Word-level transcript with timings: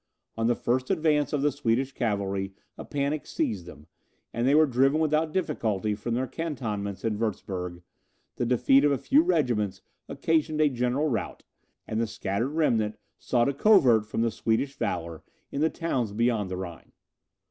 On 0.35 0.47
the 0.47 0.55
first 0.55 0.89
advance 0.89 1.31
of 1.31 1.43
the 1.43 1.51
Swedish 1.51 1.91
cavalry 1.91 2.55
a 2.75 2.83
panic 2.83 3.27
seized 3.27 3.67
them, 3.67 3.85
and 4.33 4.47
they 4.47 4.55
were 4.55 4.65
driven 4.65 4.99
without 4.99 5.31
difficulty 5.31 5.93
from 5.93 6.15
their 6.15 6.25
cantonments 6.25 7.05
in 7.05 7.19
Wurtzburg; 7.19 7.83
the 8.37 8.45
defeat 8.47 8.83
of 8.83 8.91
a 8.91 8.97
few 8.97 9.21
regiments 9.21 9.83
occasioned 10.09 10.59
a 10.59 10.69
general 10.69 11.07
rout, 11.07 11.43
and 11.87 12.01
the 12.01 12.07
scattered 12.07 12.49
remnant 12.55 12.97
sought 13.19 13.47
a 13.47 13.53
covert 13.53 14.07
from 14.07 14.23
the 14.23 14.31
Swedish 14.31 14.73
valour 14.73 15.21
in 15.51 15.61
the 15.61 15.69
towns 15.69 16.13
beyond 16.13 16.49
the 16.49 16.57
Rhine. 16.57 16.93